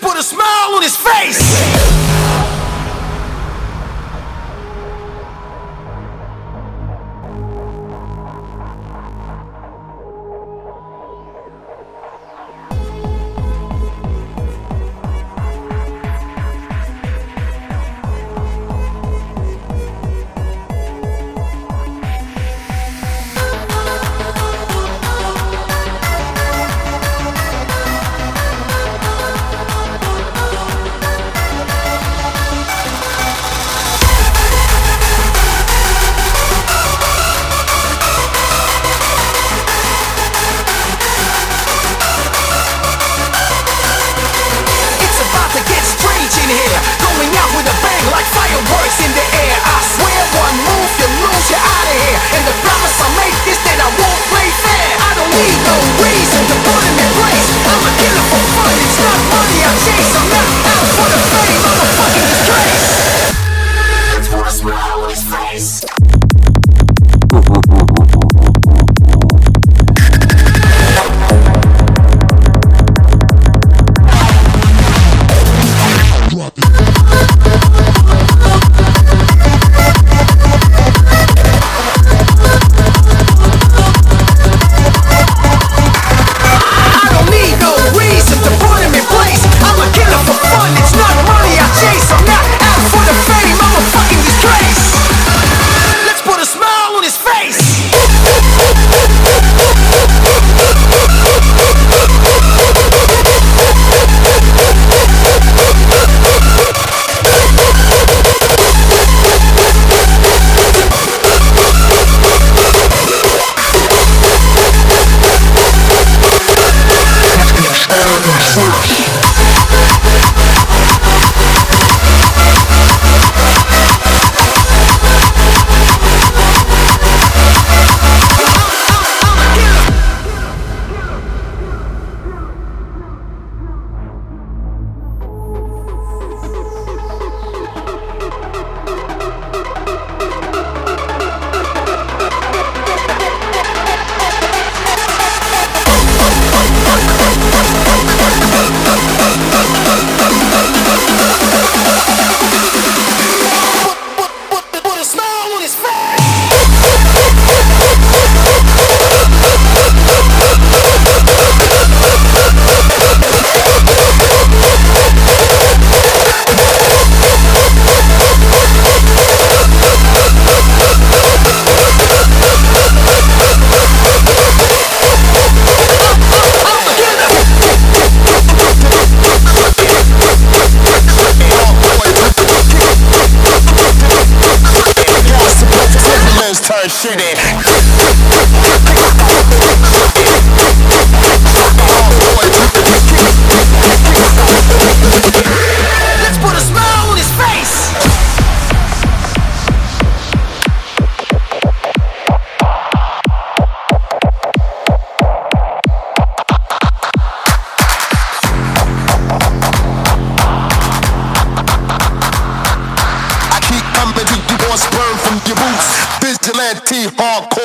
[0.00, 1.47] put a smile on his face.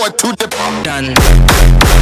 [0.04, 0.48] forward to the
[0.84, 1.93] done.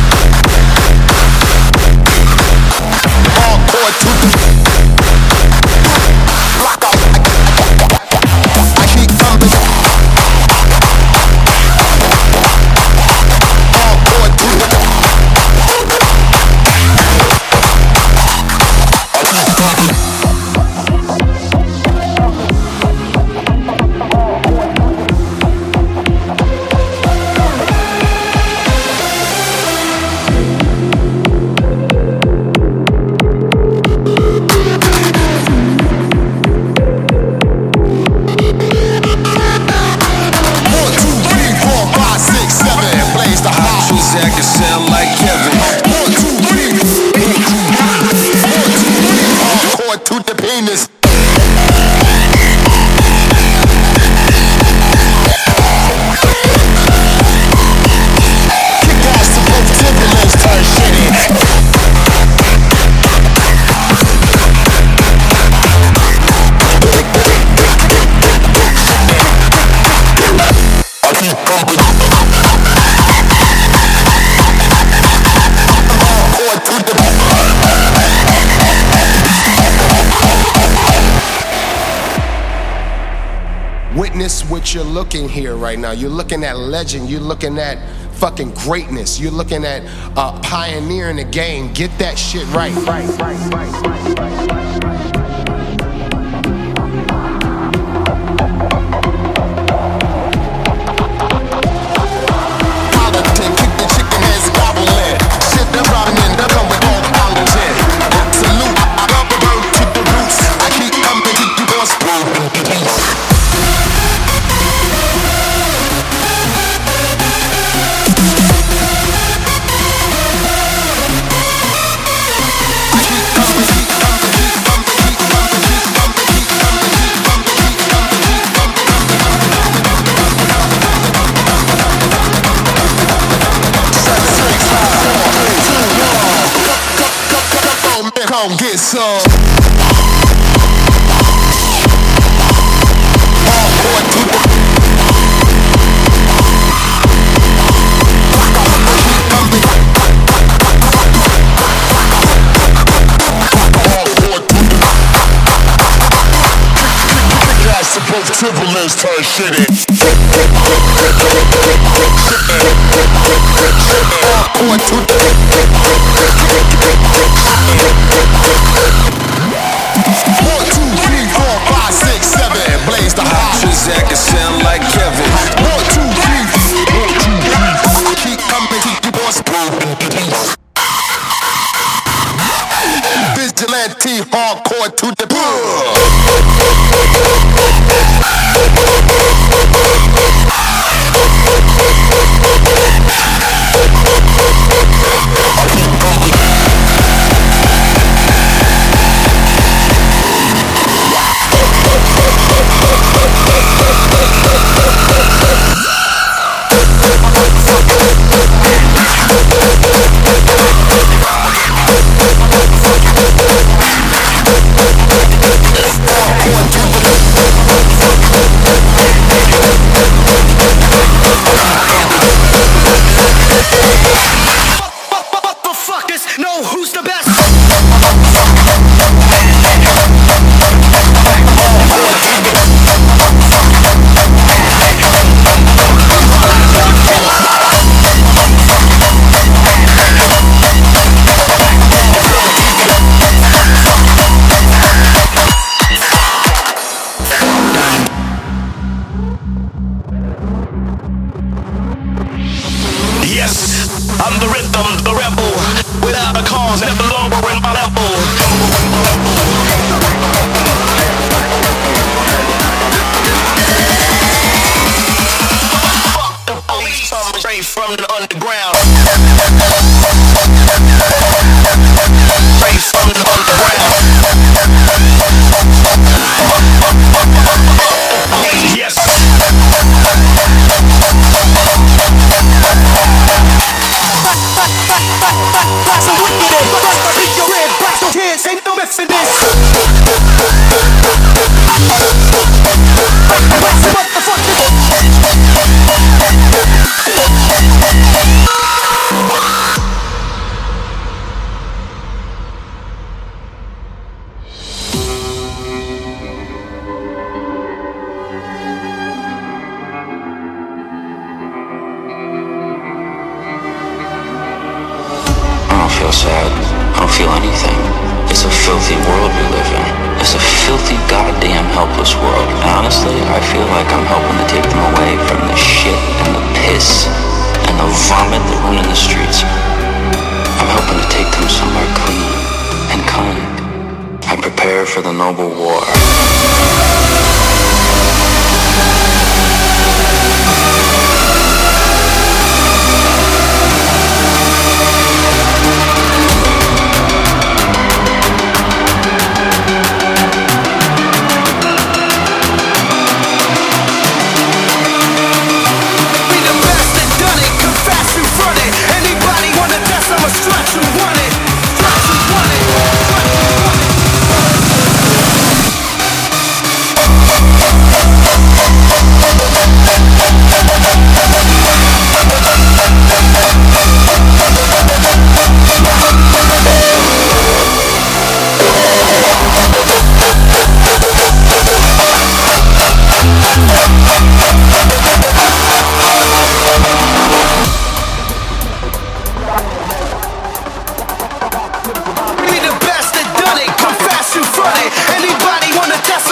[85.11, 85.91] looking here right now.
[85.91, 87.09] You're looking at legend.
[87.09, 87.77] You're looking at
[88.13, 89.19] fucking greatness.
[89.19, 89.83] You're looking at
[90.17, 91.73] uh, pioneering the game.
[91.73, 92.73] Get that shit right.
[92.87, 94.90] right, right, right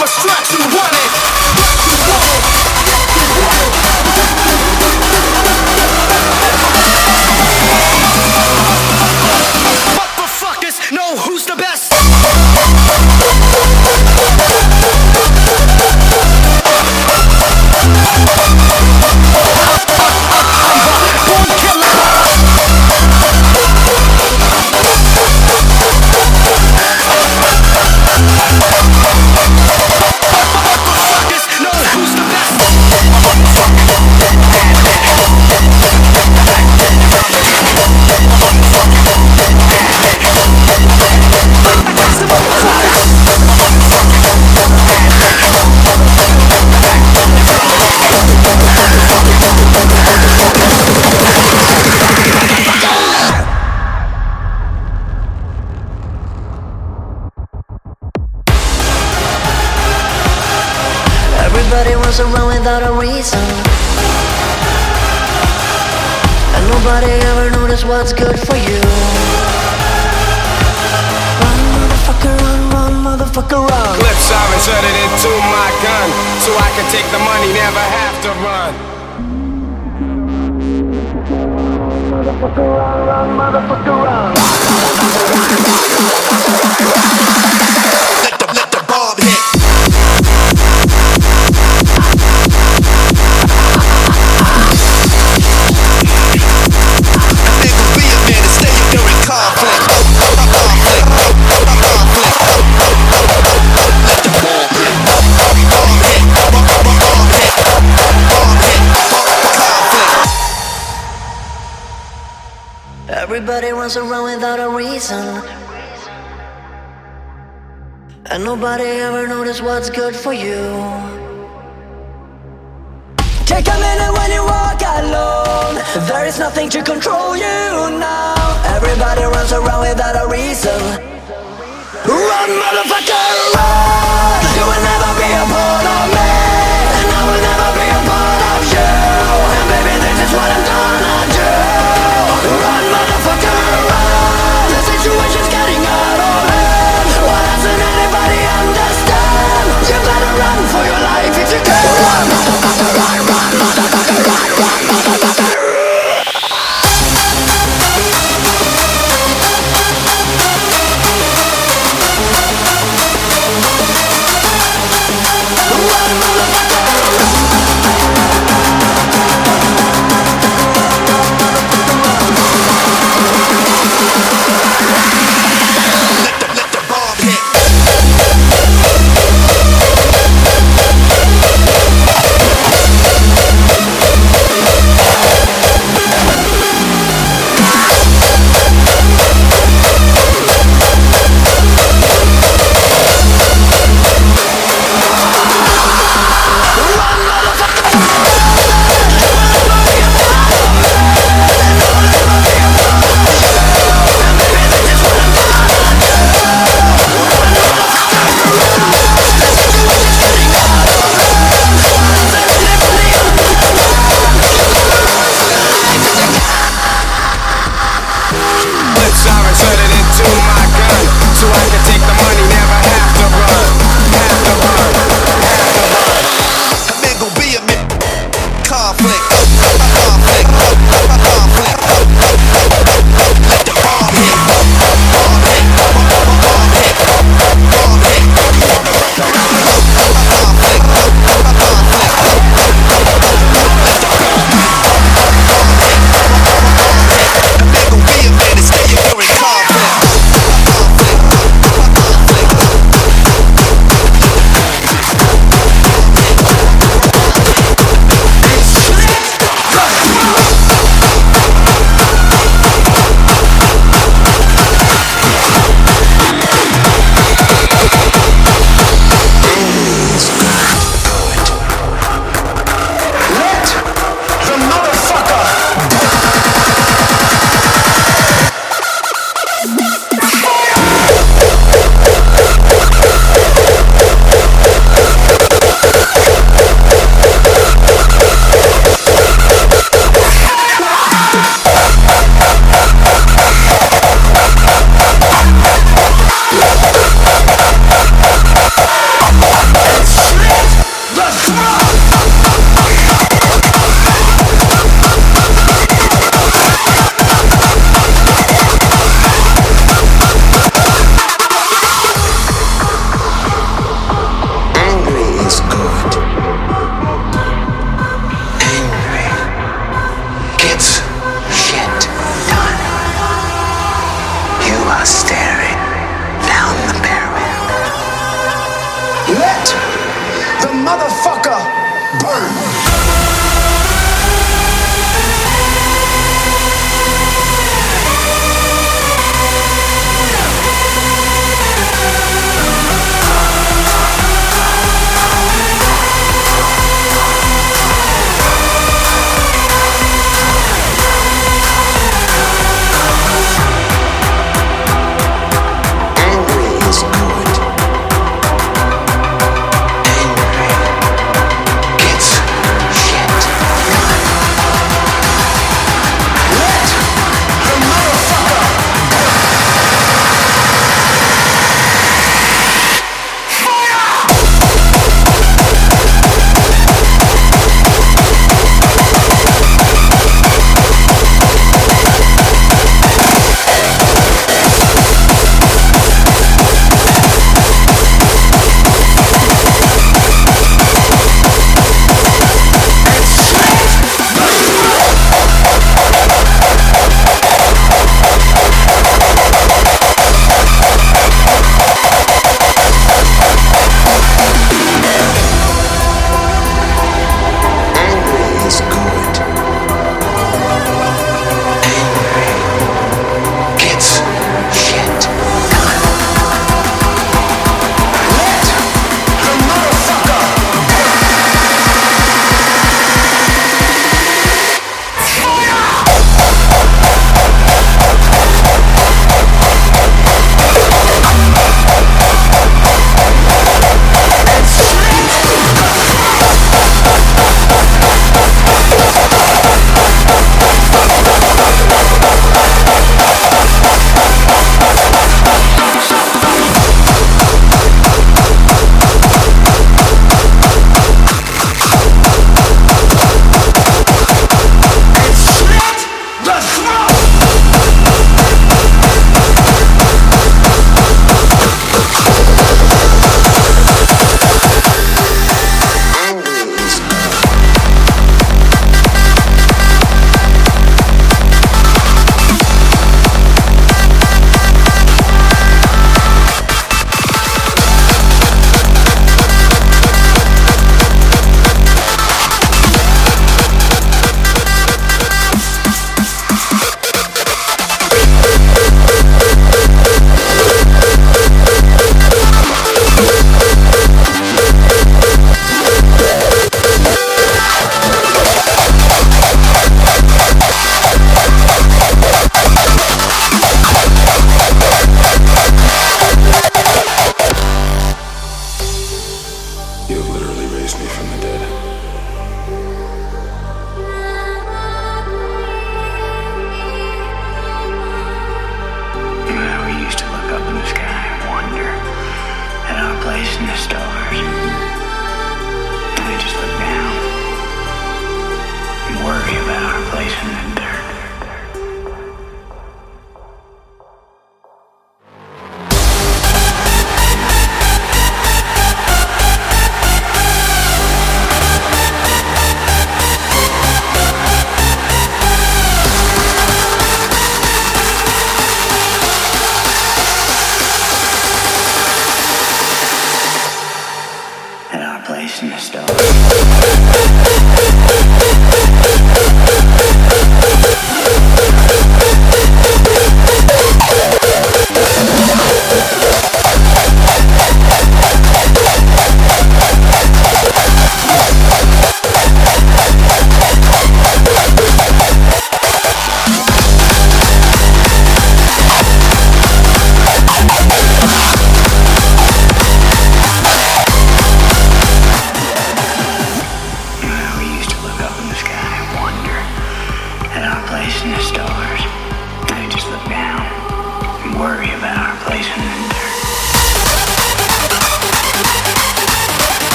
[0.00, 0.89] I'ma stretch you wide.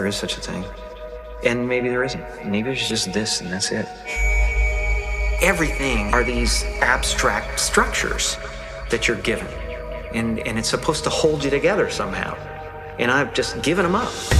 [0.00, 0.64] There is such a thing.
[1.44, 2.24] And maybe there isn't.
[2.46, 3.86] Maybe it's just this and that's it.
[5.42, 8.38] Everything are these abstract structures
[8.88, 9.46] that you're given.
[10.14, 12.34] And, and it's supposed to hold you together somehow.
[12.98, 14.39] And I've just given them up.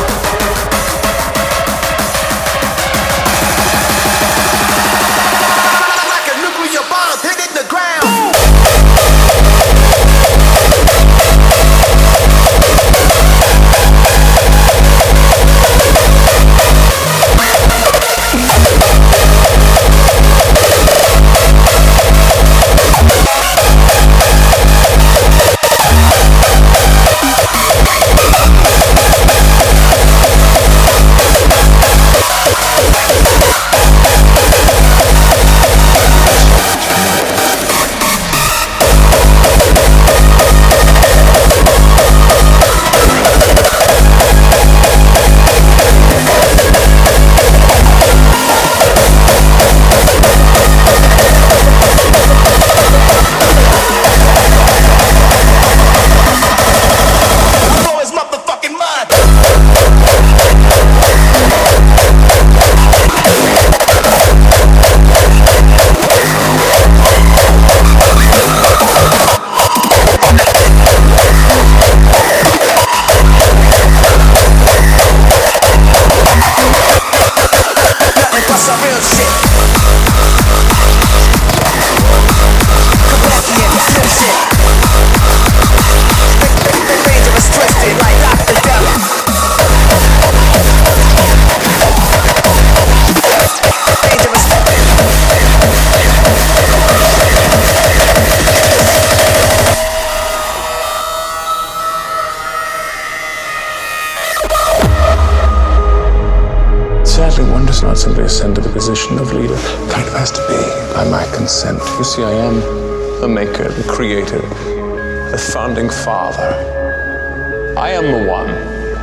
[116.21, 117.75] father.
[117.79, 118.49] I am the one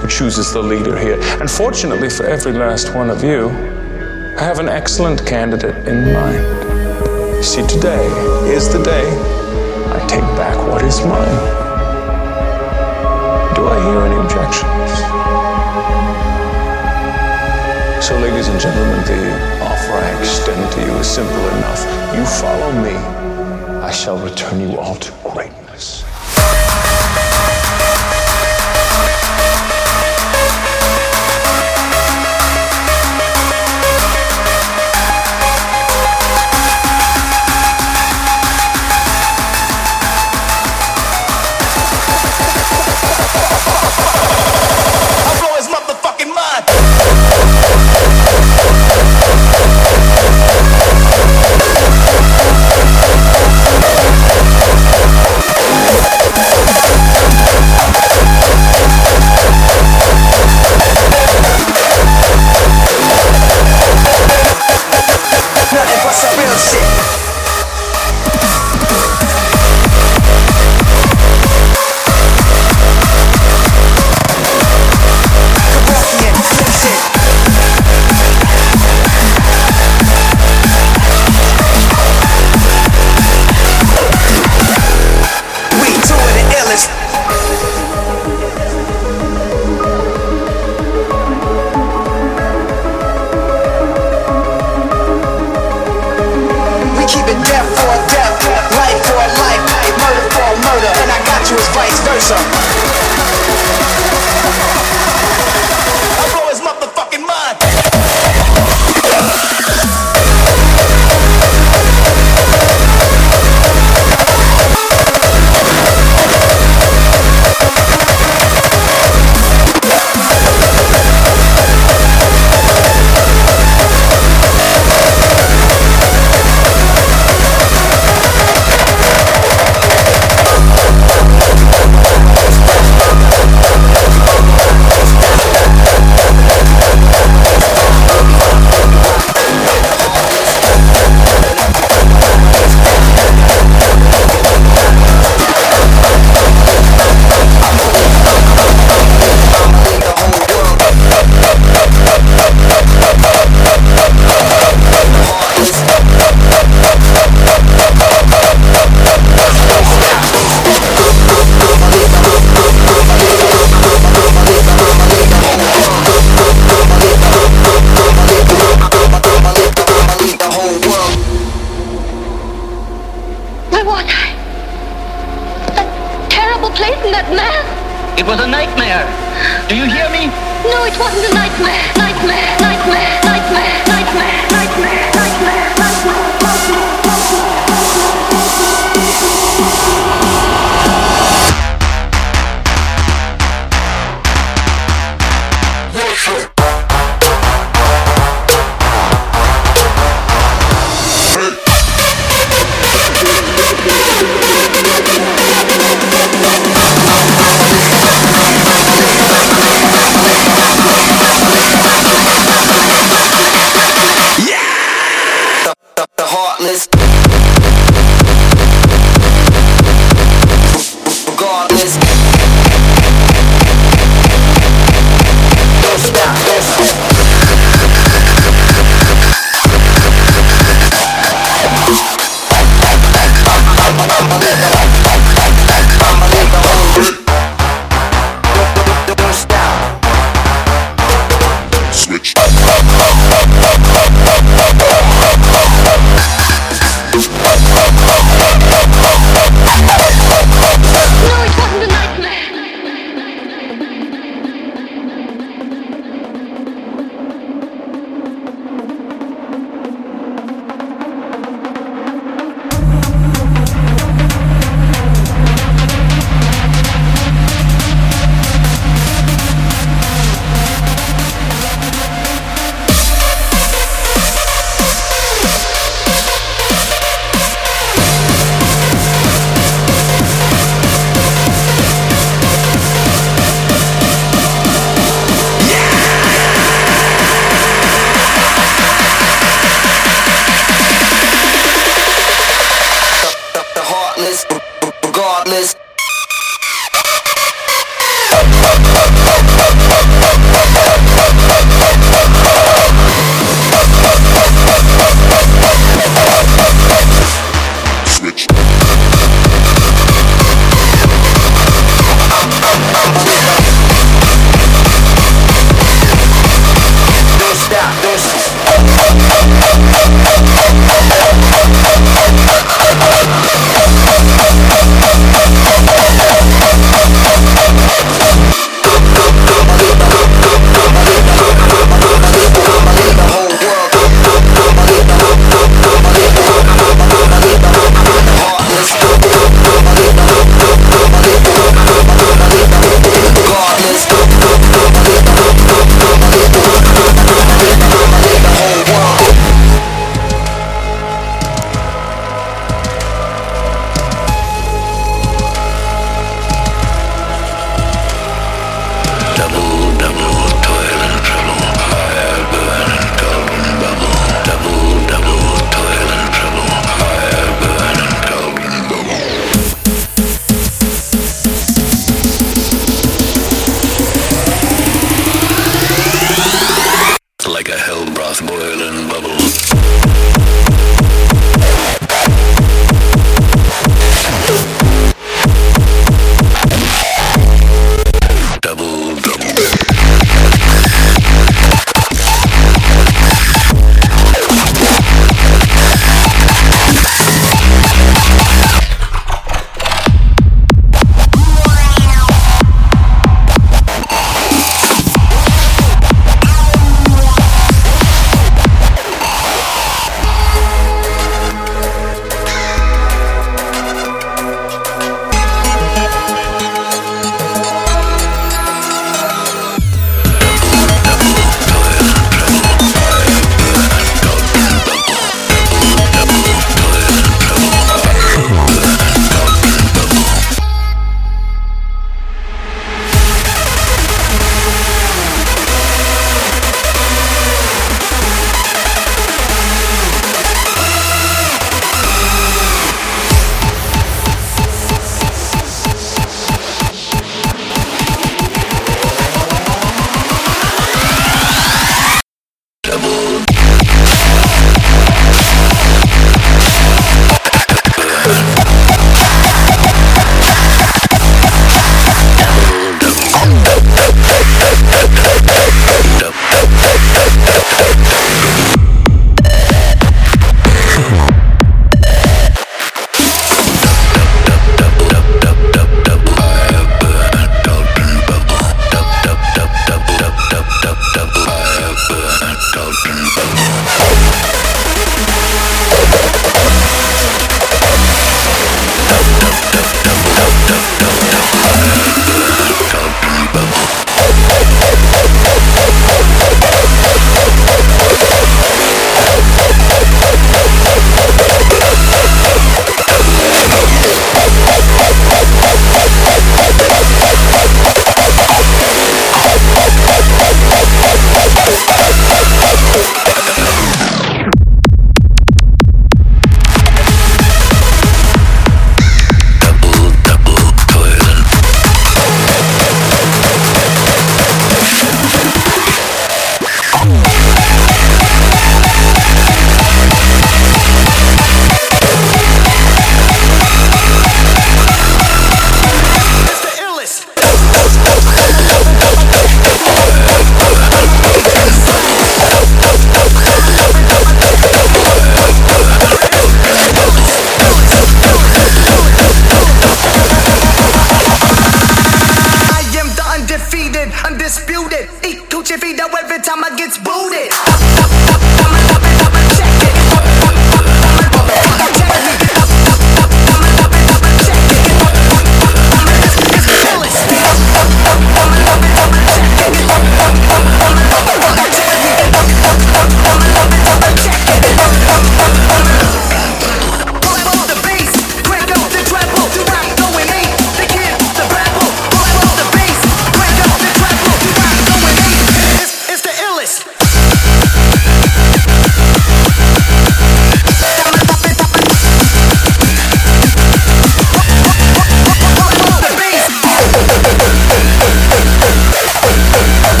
[0.00, 1.18] who chooses the leader here.
[1.40, 3.50] And fortunately for every last one of you,
[4.36, 6.42] I have an excellent candidate in mind.
[7.44, 8.04] See, today
[8.56, 9.06] is the day
[9.96, 11.38] I take back what is mine.
[13.54, 14.90] Do I hear any objections?
[18.04, 19.22] So, ladies and gentlemen, the
[19.70, 21.80] offer I extend to you is simple enough.
[22.16, 22.96] You follow me,
[23.88, 25.63] I shall return you all to greatness.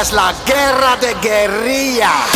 [0.00, 2.35] Es la guerra de guerrilla.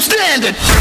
[0.00, 0.73] standing.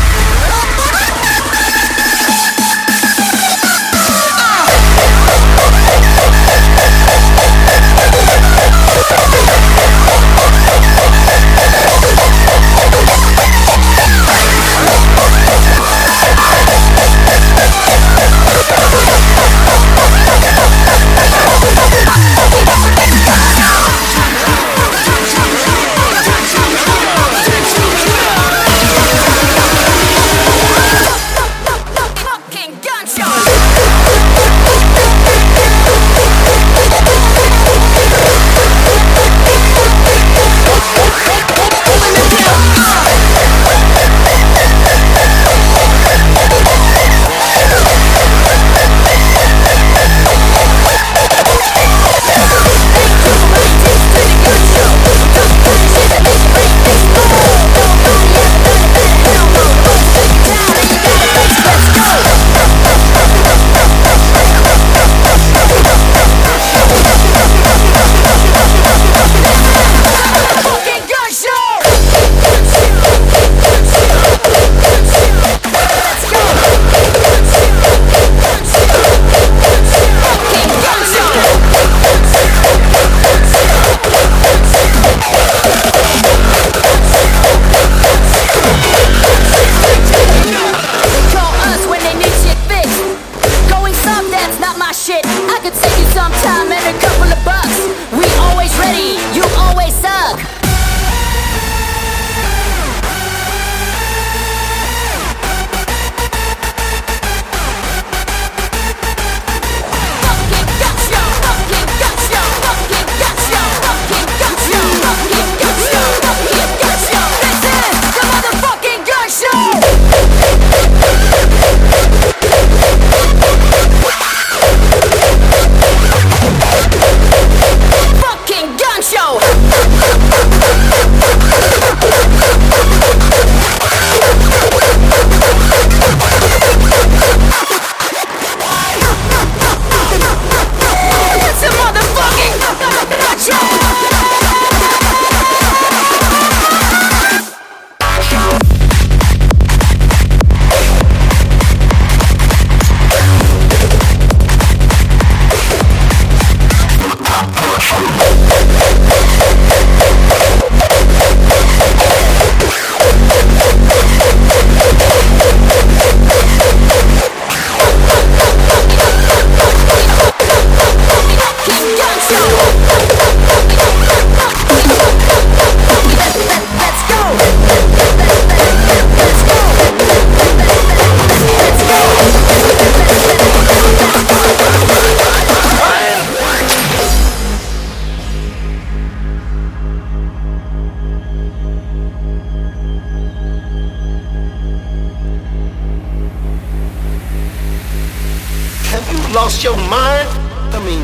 [199.34, 200.30] Lost your mind?
[200.70, 201.02] I mean,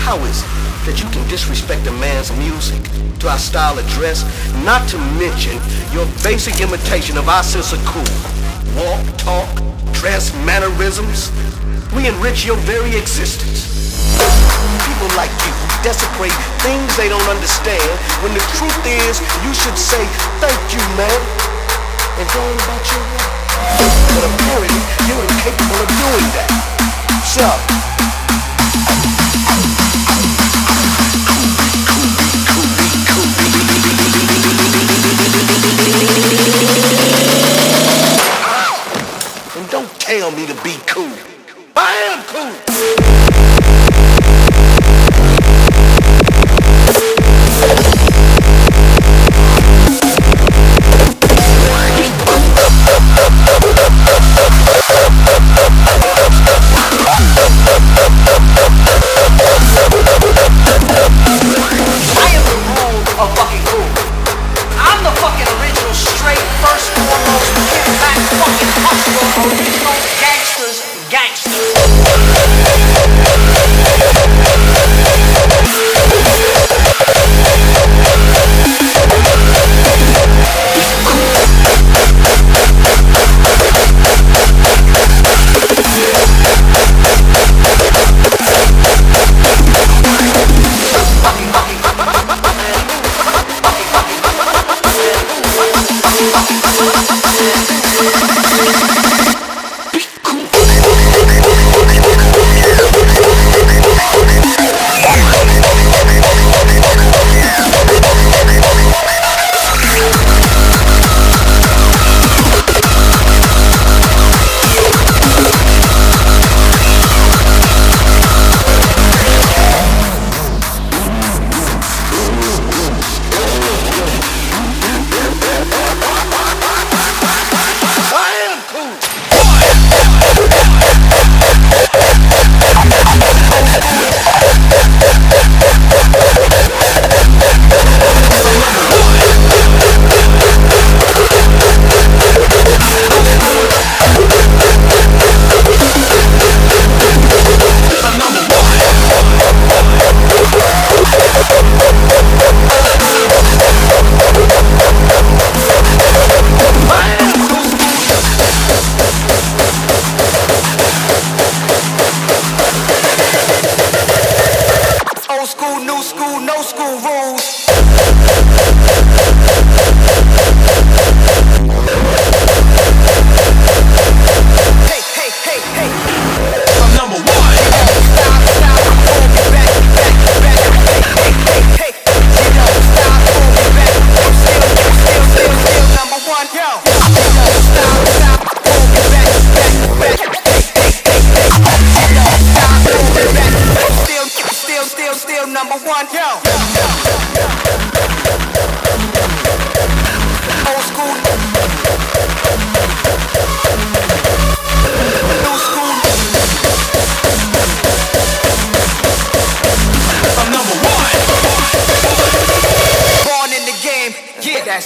[0.00, 0.48] how is it
[0.88, 2.80] that you can disrespect a man's music
[3.20, 4.24] to our style of dress,
[4.64, 5.60] not to mention
[5.92, 8.08] your basic imitation of our sense of cool?
[8.80, 9.48] Walk, talk,
[9.92, 11.28] dress, mannerisms.
[11.92, 13.68] We enrich your very existence.
[14.88, 15.52] People like you
[15.84, 17.84] desecrate things they don't understand
[18.24, 20.00] when the truth is you should say,
[20.40, 21.20] thank you, man,
[22.16, 23.26] and go on about your way.
[24.16, 26.75] But apparently, you're incapable of doing that.
[27.24, 27.42] So,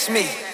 [0.01, 0.50] that's me.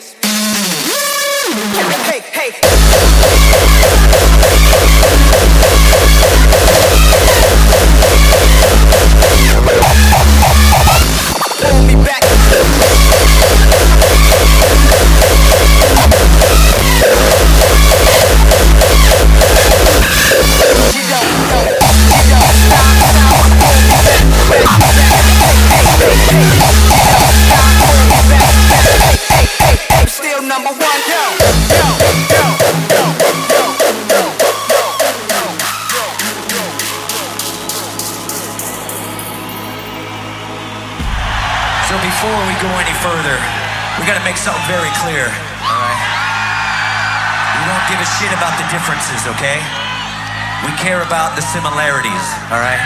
[51.36, 52.80] The similarities, alright?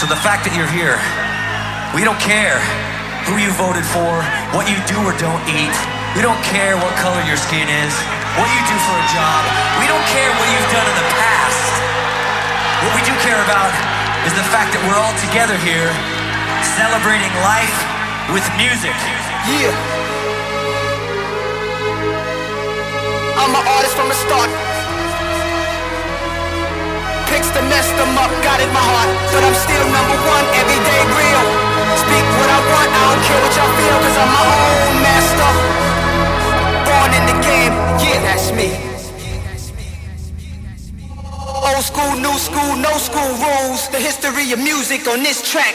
[0.00, 0.96] So the fact that you're here,
[1.92, 2.56] we don't care
[3.28, 4.24] who you voted for,
[4.56, 5.76] what you do or don't eat.
[6.16, 7.92] We don't care what color your skin is,
[8.40, 9.40] what you do for a job.
[9.76, 11.68] We don't care what you've done in the past.
[12.88, 13.68] What we do care about
[14.24, 15.92] is the fact that we're all together here
[16.80, 17.76] celebrating life
[18.32, 18.96] with music.
[19.44, 19.76] Yeah.
[23.36, 24.87] I'm an artist from the start
[27.58, 29.10] finessed them up, got in my heart.
[29.34, 31.44] But I'm still number one, everyday real.
[31.98, 35.50] Speak what I want, I don't care what y'all feel, cause I'm my own master.
[36.86, 38.70] Born in the game, yeah, that's me.
[41.68, 43.90] Old school, new school, no school rules.
[43.90, 45.74] The history of music on this track.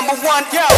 [0.00, 0.77] number one, yo.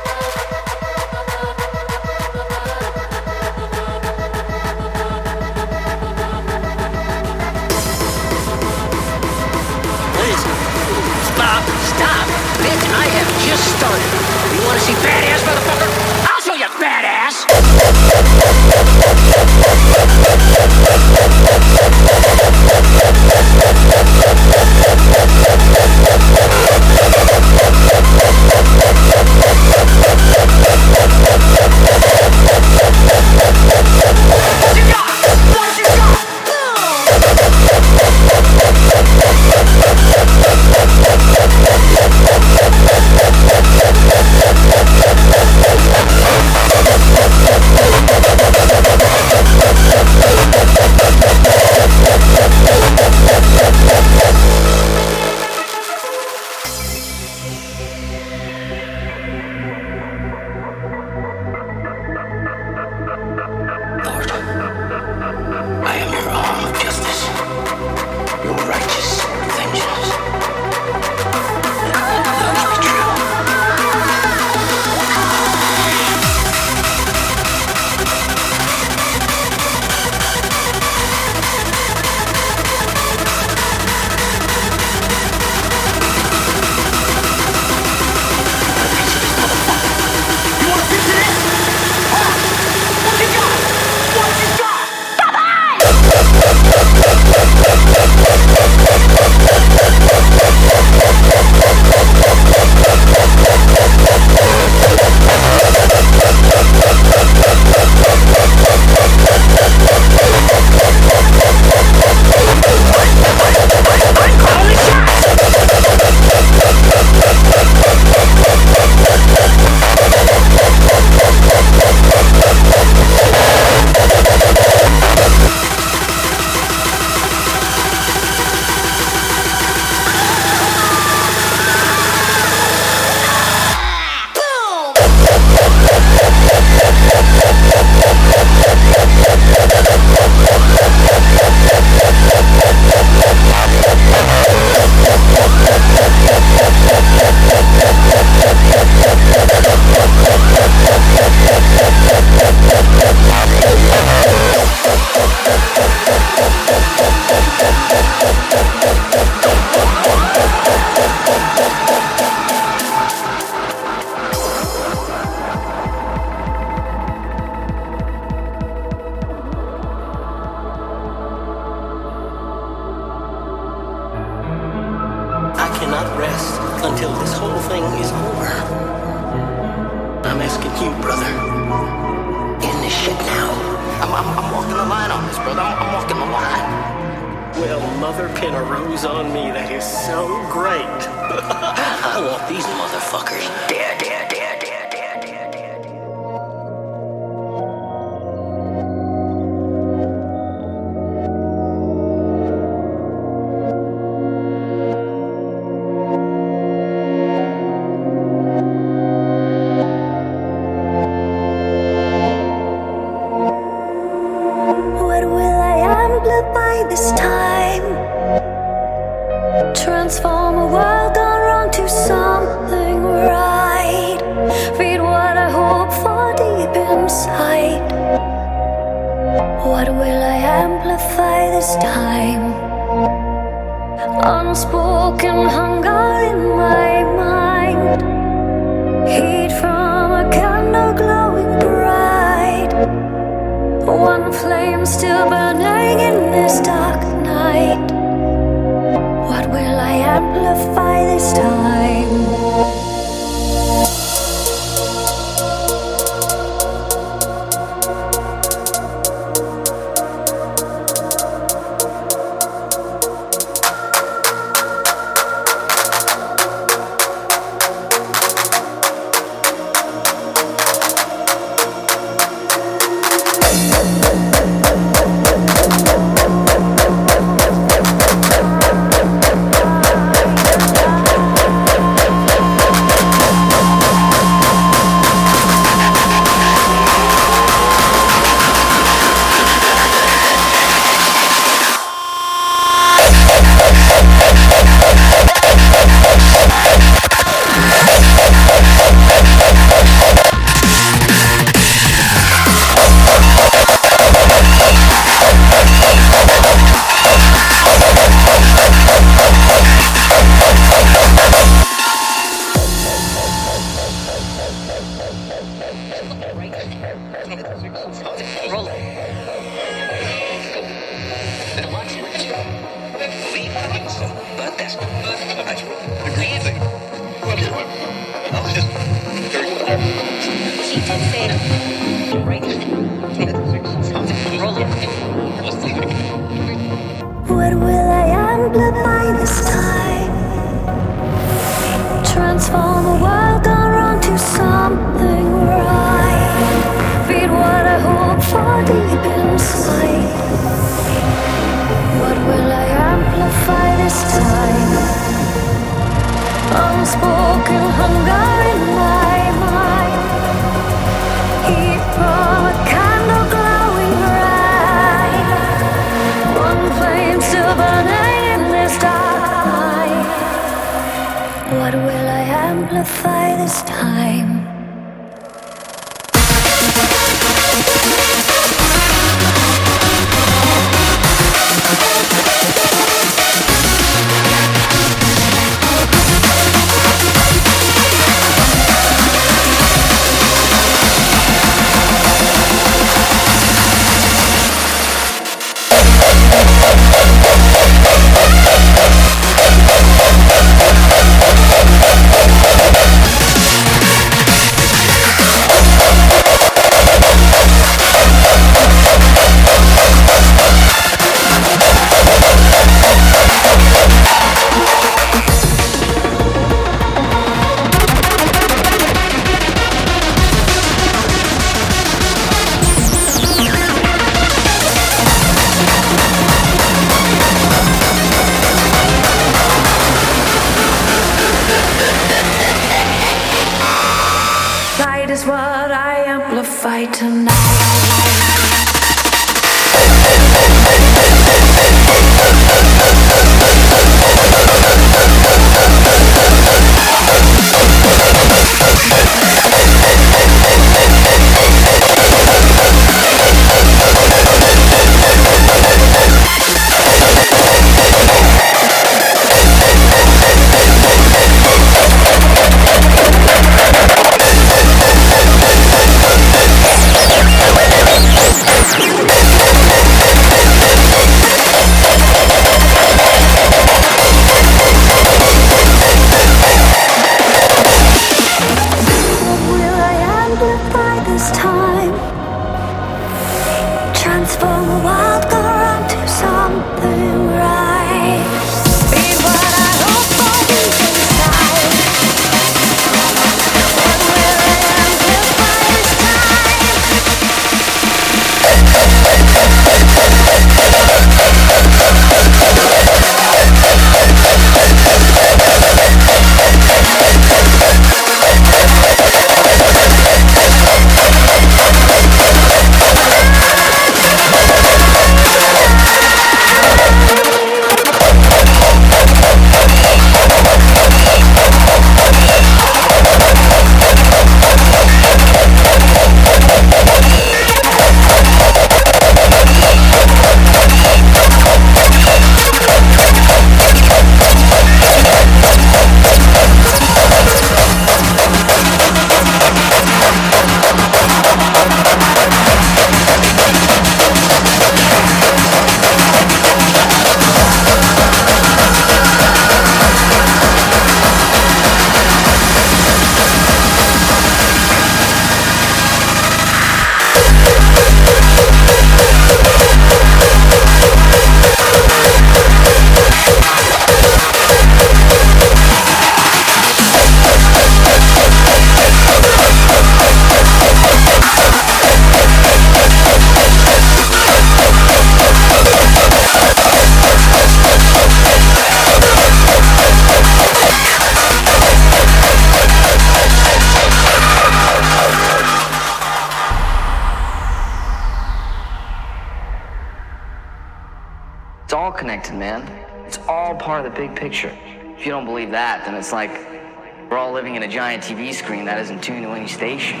[598.66, 600.00] That isn't tuned to any station.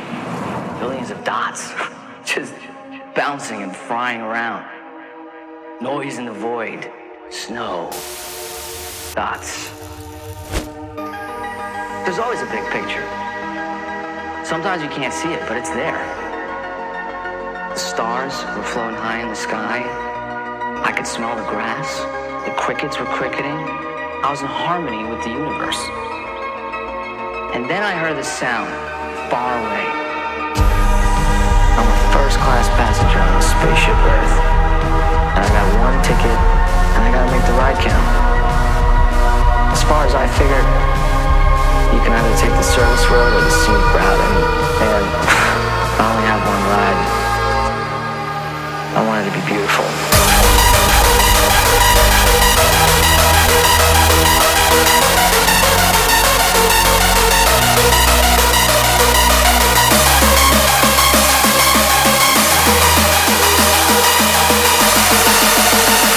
[0.80, 1.72] Billions of dots
[2.24, 2.52] just
[3.14, 4.66] bouncing and frying around.
[5.80, 6.90] Noise in the void.
[7.30, 7.90] Snow.
[9.14, 9.70] Dots.
[12.04, 13.06] There's always a big picture.
[14.44, 15.98] Sometimes you can't see it, but it's there.
[17.70, 19.82] The stars were floating high in the sky.
[20.84, 22.00] I could smell the grass.
[22.46, 23.58] The crickets were cricketing.
[24.24, 26.15] I was in harmony with the universe.
[27.56, 28.68] And then I heard the sound
[29.32, 29.88] far away.
[31.72, 34.36] I'm a first class passenger on a spaceship Earth.
[35.32, 38.04] And I got one ticket, and I gotta make the ride count.
[39.72, 40.68] As far as I figured,
[41.96, 44.36] you can either take the service road or the scenic route, and,
[44.92, 45.06] and
[45.96, 47.00] I only have one ride.
[49.00, 49.88] I want it to be beautiful.
[56.56, 56.86] Thank
[66.10, 66.15] you.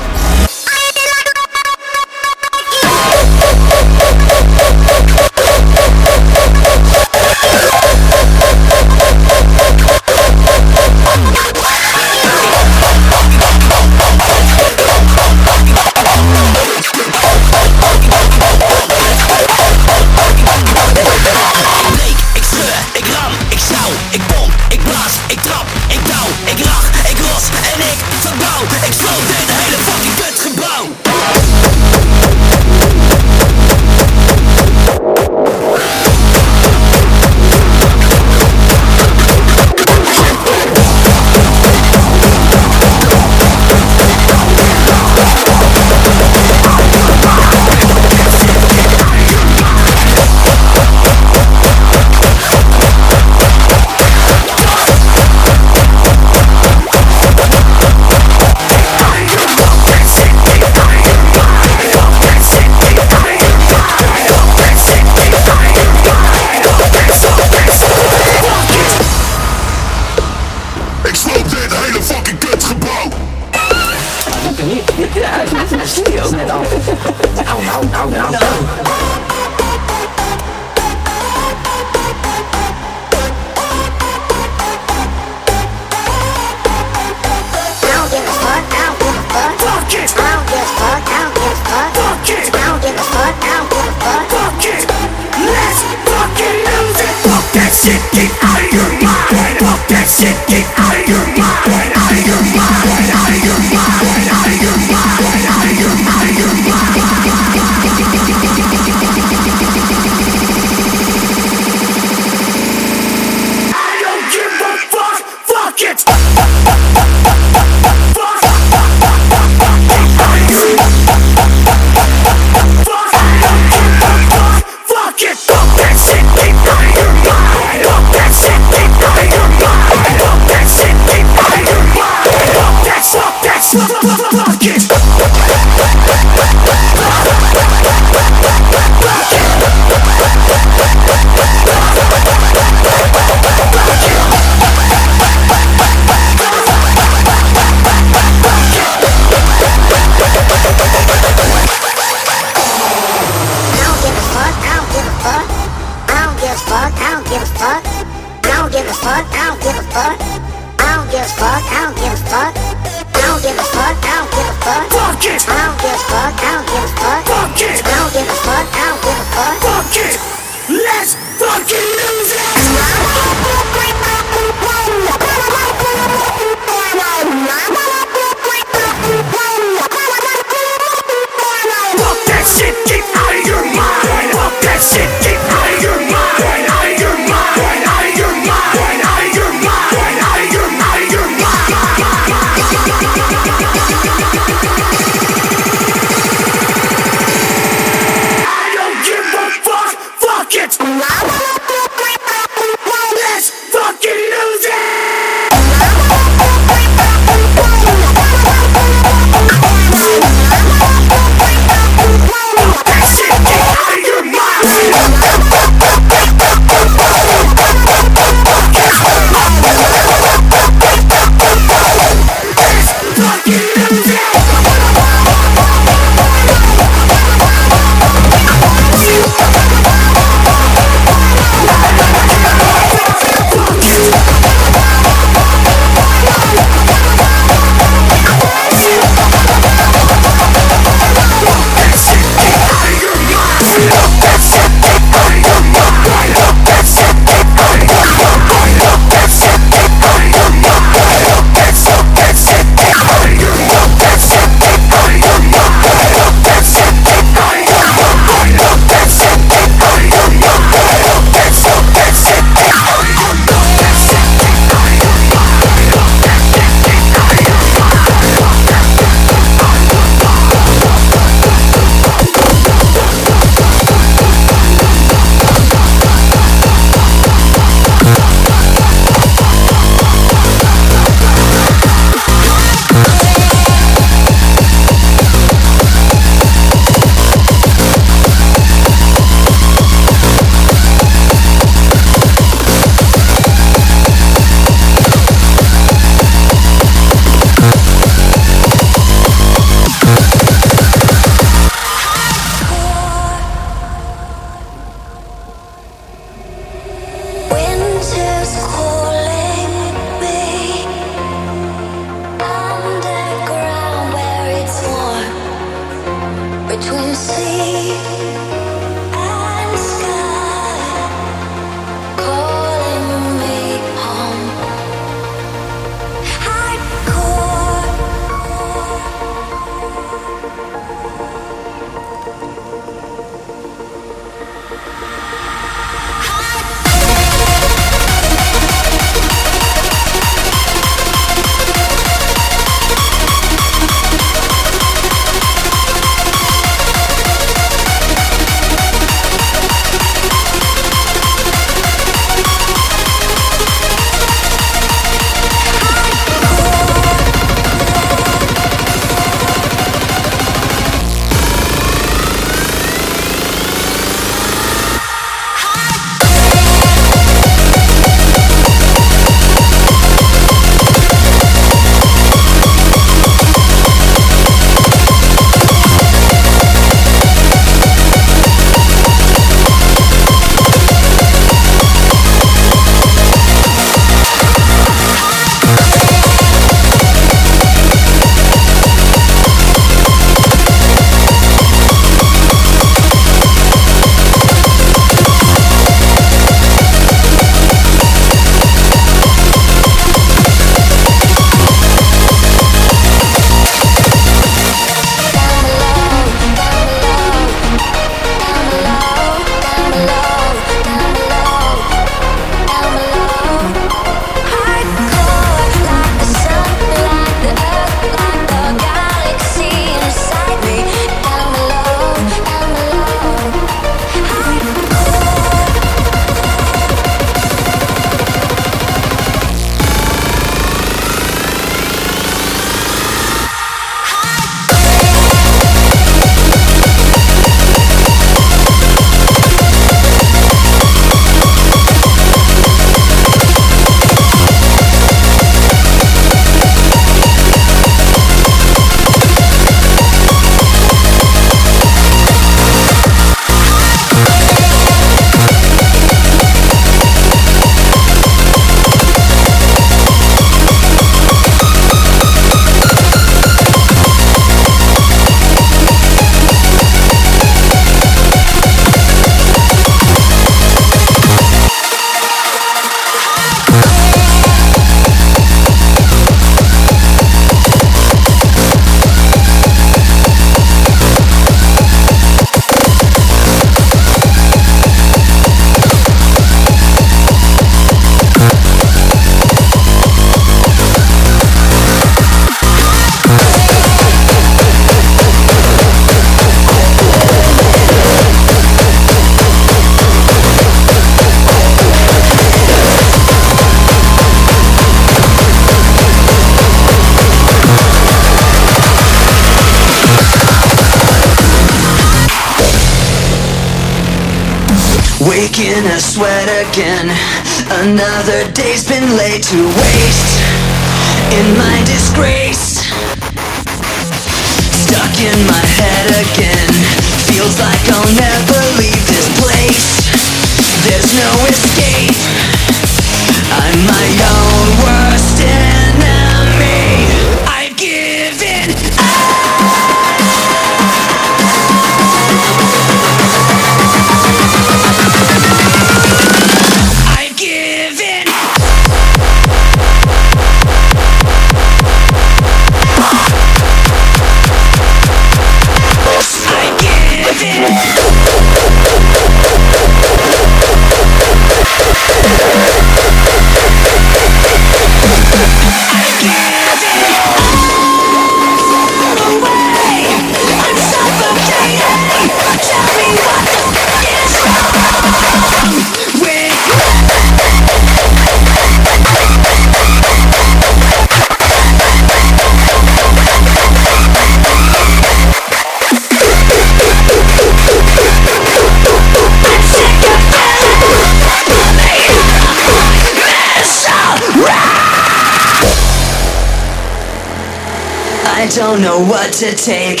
[598.40, 600.00] I don't know what to take.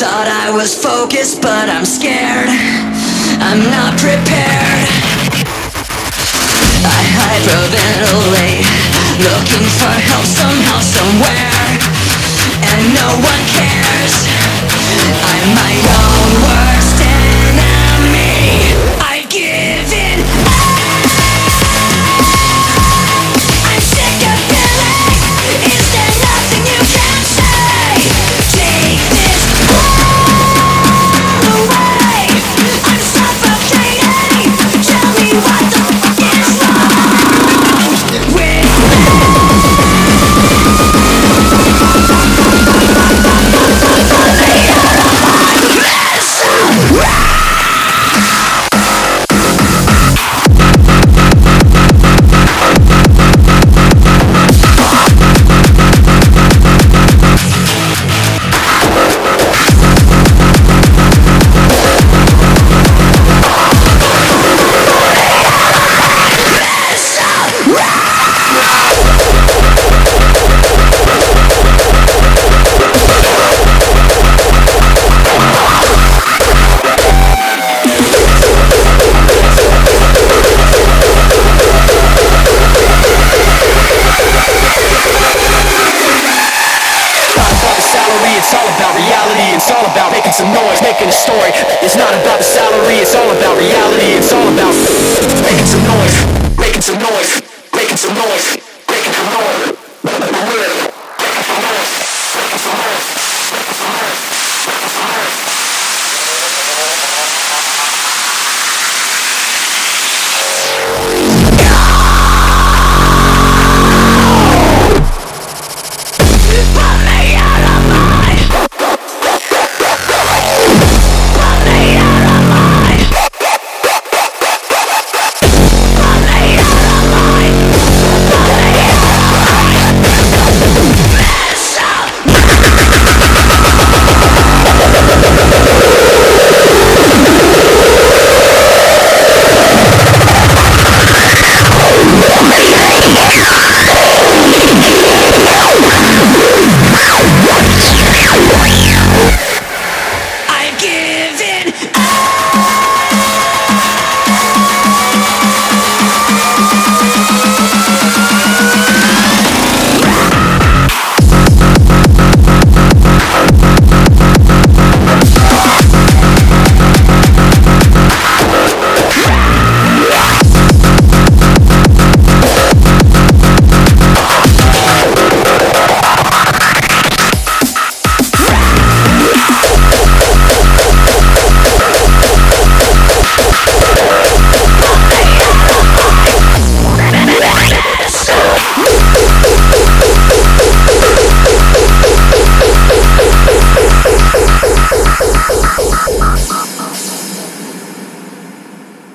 [0.00, 2.48] Thought I was focused, but I'm scared.
[3.44, 4.88] I'm not prepared.
[6.80, 8.64] I hyperventilate,
[9.20, 11.60] looking for help somehow, somewhere.
[12.72, 14.16] And no one cares.
[15.20, 16.83] I'm my own worst.